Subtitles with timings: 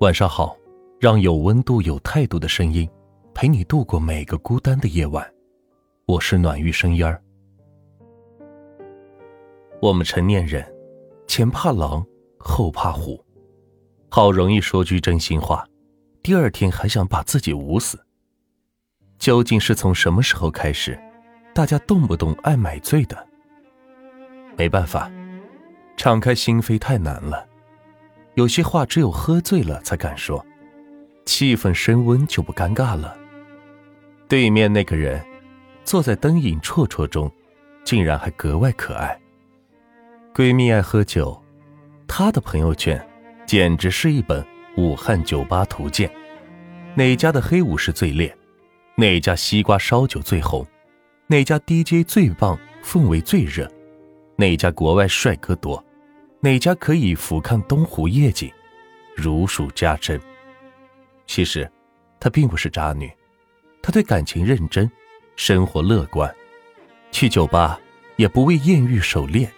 [0.00, 0.54] 晚上好，
[1.00, 2.86] 让有温度、有态度的声音
[3.32, 5.26] 陪你度过每个孤单的夜晚。
[6.04, 7.18] 我是暖玉生烟儿。
[9.80, 10.70] 我们成年人，
[11.26, 12.04] 前怕狼，
[12.38, 13.24] 后怕虎，
[14.10, 15.66] 好容易说句真心话，
[16.22, 17.98] 第二天还想把自己捂死。
[19.18, 20.98] 究竟是从什么时候开始，
[21.54, 23.26] 大家动不动爱买醉的？
[24.58, 25.10] 没办法，
[25.96, 27.48] 敞开心扉太难了。
[28.36, 30.44] 有些话只有喝醉了才敢说，
[31.24, 33.16] 气氛升温就不尴尬了。
[34.28, 35.24] 对面那个人，
[35.84, 37.32] 坐在灯影绰绰中，
[37.82, 39.18] 竟然还格外可爱。
[40.34, 41.42] 闺蜜爱喝酒，
[42.06, 43.02] 她的朋友圈
[43.46, 44.44] 简直是一本
[44.76, 46.10] 武汉酒吧图鉴，
[46.94, 48.36] 哪家的黑武士最烈，
[48.96, 50.66] 哪家西瓜烧酒最红，
[51.26, 53.66] 哪家 DJ 最棒，氛围最热，
[54.36, 55.82] 哪家国外帅哥多。
[56.46, 58.52] 哪家可以俯瞰东湖夜景，
[59.16, 60.20] 如数家珍。
[61.26, 61.68] 其实，
[62.20, 63.12] 她并不是渣女，
[63.82, 64.88] 她对感情认真，
[65.34, 66.32] 生活乐观。
[67.10, 67.80] 去酒吧
[68.14, 69.52] 也不为艳遇狩猎，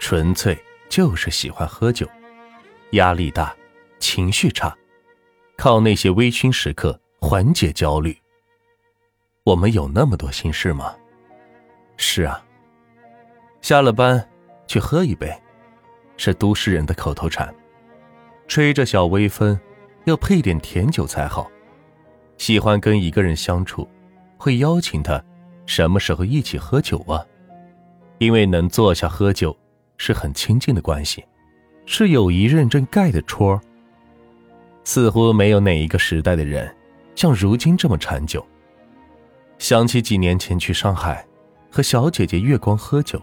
[0.00, 2.04] 纯粹就是喜欢喝酒。
[2.94, 3.54] 压力大，
[4.00, 4.76] 情绪差，
[5.56, 8.18] 靠那些微醺时刻缓解焦虑。
[9.44, 10.96] 我们有那么多心事吗？
[11.96, 12.44] 是啊。
[13.62, 14.28] 下了班
[14.66, 15.32] 去喝一杯。
[16.16, 17.54] 是都市人的口头禅，
[18.46, 19.58] 吹着小微风，
[20.04, 21.50] 要配点甜酒才好。
[22.36, 23.88] 喜欢跟一个人相处，
[24.36, 25.22] 会邀请他，
[25.66, 27.24] 什么时候一起喝酒啊？
[28.18, 29.56] 因为能坐下喝酒，
[29.96, 31.24] 是很亲近的关系，
[31.86, 33.60] 是友谊认真盖的戳。
[34.84, 36.74] 似乎没有哪一个时代的人，
[37.14, 38.44] 像如今这么馋酒。
[39.58, 41.26] 想起几年前去上海，
[41.70, 43.20] 和小姐姐月光喝酒，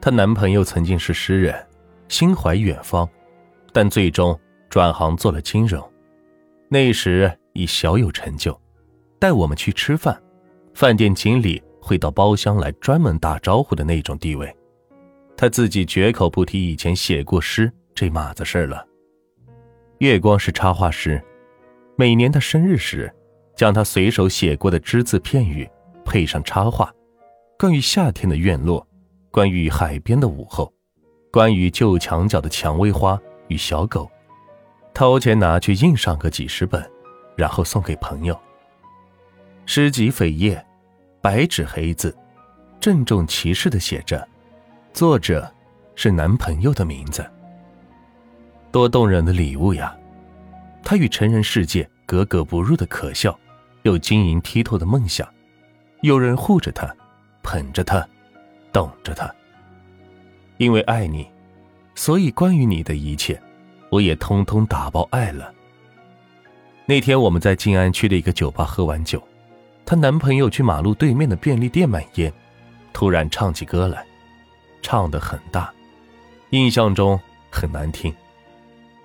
[0.00, 1.54] 她男朋友曾经是诗人。
[2.08, 3.08] 心怀远方，
[3.72, 4.38] 但最终
[4.68, 5.82] 转行做了金融。
[6.68, 8.58] 那时已小有成就，
[9.18, 10.20] 带我们去吃饭，
[10.74, 14.54] 饭店经理会到包厢来专门打招呼的那种地位。
[15.36, 18.86] 他自己绝口不提以前写过诗这码子事了。
[19.98, 21.22] 月光是插画师，
[21.96, 23.12] 每年的生日时，
[23.56, 25.68] 将他随手写过的只字片语
[26.04, 26.92] 配上插画，
[27.58, 28.86] 关于夏天的院落，
[29.30, 30.72] 关于海边的午后。
[31.34, 34.08] 关于旧墙角的蔷薇花与小狗，
[34.94, 36.88] 掏钱拿去印上个几十本，
[37.34, 38.40] 然后送给朋友。
[39.66, 40.64] 诗集扉页，
[41.20, 42.16] 白纸黑字，
[42.78, 44.24] 郑重其事的写着，
[44.92, 45.52] 作者
[45.96, 47.28] 是男朋友的名字。
[48.70, 49.92] 多动人的礼物呀！
[50.84, 53.36] 他与成人世界格格不入的可笑，
[53.82, 55.28] 又晶莹剔透的梦想。
[56.02, 56.94] 有人护着他，
[57.42, 58.08] 捧着他，
[58.72, 59.34] 懂着他。
[60.56, 61.26] 因为爱你，
[61.94, 63.40] 所以关于你的一切，
[63.90, 65.52] 我也通通打包爱了。
[66.86, 69.22] 那天我们在静安区的一个酒吧喝完酒，
[69.84, 72.32] 她男朋友去马路对面的便利店买烟，
[72.92, 74.04] 突然唱起歌来，
[74.82, 75.72] 唱得很大，
[76.50, 77.18] 印象中
[77.50, 78.14] 很难听。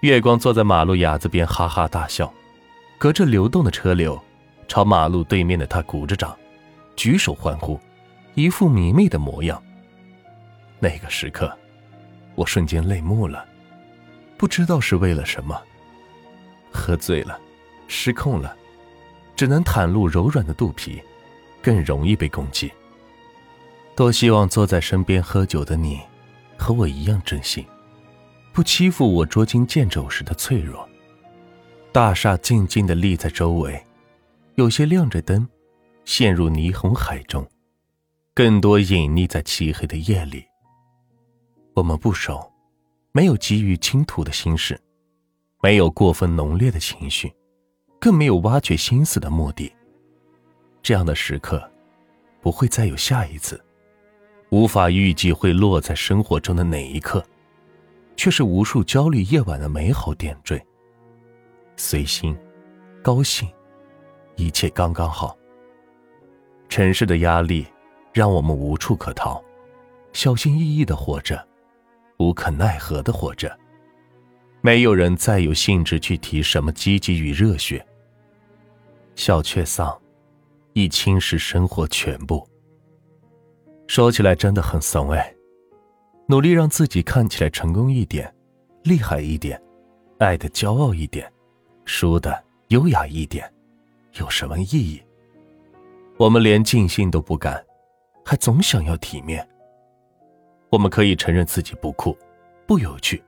[0.00, 2.32] 月光坐在马路牙子边哈哈大笑，
[2.98, 4.20] 隔着流动的车流，
[4.66, 6.36] 朝马路对面的他鼓着掌，
[6.94, 7.78] 举手欢呼，
[8.34, 9.60] 一副迷妹的模样。
[10.80, 11.52] 那个时刻，
[12.34, 13.46] 我瞬间泪目了，
[14.36, 15.60] 不知道是为了什么。
[16.70, 17.40] 喝醉了，
[17.88, 18.56] 失控了，
[19.34, 21.02] 只能袒露柔软的肚皮，
[21.62, 22.70] 更容易被攻击。
[23.96, 26.00] 多希望坐在身边喝酒的你，
[26.56, 27.66] 和我一样真心，
[28.52, 30.88] 不欺负我捉襟见肘时的脆弱。
[31.90, 33.82] 大厦静静地立在周围，
[34.54, 35.48] 有些亮着灯，
[36.04, 37.44] 陷入霓虹海中，
[38.34, 40.47] 更多隐匿在漆黑的夜里。
[41.78, 42.52] 我们不熟，
[43.12, 44.80] 没有急于倾吐的心事，
[45.62, 47.32] 没有过分浓烈的情绪，
[48.00, 49.72] 更没有挖掘心思的目的。
[50.82, 51.62] 这样的时刻，
[52.40, 53.64] 不会再有下一次，
[54.50, 57.24] 无法预计会落在生活中的哪一刻，
[58.16, 60.60] 却是无数焦虑夜晚的美好点缀。
[61.76, 62.36] 随心，
[63.04, 63.48] 高兴，
[64.34, 65.38] 一切刚刚好。
[66.68, 67.64] 城市的压力，
[68.12, 69.40] 让我们无处可逃，
[70.12, 71.46] 小心翼翼的活着。
[72.18, 73.56] 无可奈何的活着，
[74.60, 77.84] 没有人再有兴致去提什么积极与热血。
[79.14, 79.96] 小确丧，
[80.72, 82.46] 已侵蚀生活全部。
[83.86, 85.34] 说起来真的很怂哎，
[86.26, 88.32] 努力让自己看起来成功一点，
[88.82, 89.60] 厉害一点，
[90.18, 91.32] 爱的骄傲一点，
[91.84, 93.50] 输的优雅一点，
[94.14, 95.02] 有什么意义？
[96.16, 97.64] 我们连尽兴都不敢，
[98.24, 99.48] 还总想要体面。
[100.70, 102.16] 我们可以承认自己不酷、
[102.66, 103.22] 不有趣、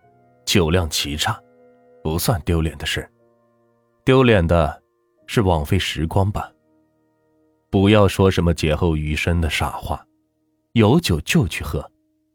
[0.45, 1.41] 酒量奇差，
[2.03, 3.11] 不算丢脸的事。
[4.05, 4.83] 丢脸的
[5.27, 6.53] 是枉费时光吧。
[7.71, 10.05] 不要说什么劫后余生的傻话，
[10.73, 11.91] 有酒就去喝，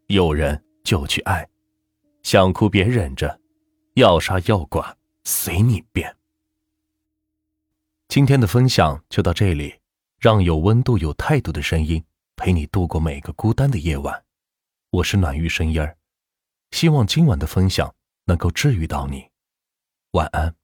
[0.07, 1.47] 有人就去爱，
[2.23, 3.39] 想哭别忍着，
[3.95, 6.15] 要杀要剐随你便。
[8.07, 9.75] 今天的分享就到这里，
[10.19, 12.03] 让有温度、有态度的声音
[12.35, 14.24] 陪你度过每个孤单的夜晚。
[14.95, 15.97] 我是暖玉声音儿，
[16.71, 17.93] 希望今晚的分享
[18.27, 19.29] 能够治愈到你。
[20.11, 20.55] 晚安。